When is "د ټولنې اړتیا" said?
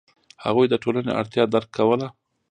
0.69-1.43